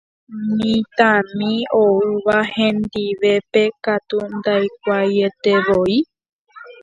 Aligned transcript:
Mitãmi 0.57 1.51
oúva 1.81 2.37
hendivépe 2.55 3.63
katu 3.85 4.17
ndaikuaaietevoi. 4.37 5.97